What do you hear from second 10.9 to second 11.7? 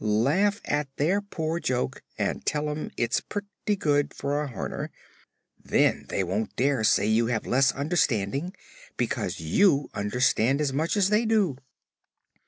as they do."